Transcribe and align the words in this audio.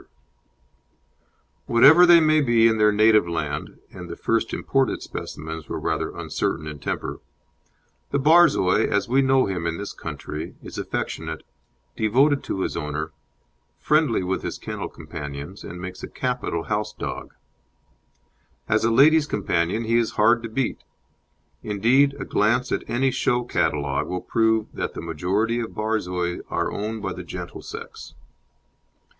STRAWBERRY 0.01 0.19
KING] 1.67 1.73
Whatever 1.75 2.05
they 2.07 2.19
may 2.19 2.41
be 2.41 2.67
in 2.67 2.79
their 2.79 2.91
native 2.91 3.27
land 3.29 3.77
and 3.91 4.09
the 4.09 4.15
first 4.15 4.51
imported 4.51 5.03
specimens 5.03 5.69
were 5.69 5.79
perhaps 5.79 6.01
rather 6.05 6.17
uncertain 6.19 6.65
in 6.65 6.79
temper 6.79 7.19
the 8.09 8.17
Borzoi, 8.17 8.87
as 8.89 9.07
we 9.07 9.21
know 9.21 9.45
him 9.45 9.67
in 9.67 9.77
this 9.77 9.93
country, 9.93 10.55
is 10.63 10.79
affectionate, 10.79 11.43
devoted 11.95 12.43
to 12.45 12.61
his 12.61 12.75
owner, 12.75 13.11
friendly 13.77 14.23
with 14.23 14.41
his 14.41 14.57
kennel 14.57 14.89
companions 14.89 15.63
and 15.63 15.79
makes 15.79 16.01
a 16.01 16.07
capital 16.07 16.63
house 16.63 16.93
dog. 16.93 17.35
As 18.67 18.83
a 18.83 18.89
lady's 18.89 19.27
companion 19.27 19.83
he 19.83 19.97
is 19.97 20.13
hard 20.13 20.41
to 20.41 20.49
beat; 20.49 20.79
indeed, 21.61 22.15
a 22.19 22.25
glance 22.25 22.71
at 22.71 22.83
any 22.89 23.11
show 23.11 23.43
catalogue 23.43 24.07
will 24.07 24.21
prove 24.21 24.65
that 24.73 24.95
the 24.95 25.01
majority 25.01 25.59
of 25.59 25.75
Borzois 25.75 26.39
are 26.49 26.71
owned 26.71 27.03
by 27.03 27.13
the 27.13 27.23
gentle 27.23 27.61
sex. 27.61 28.15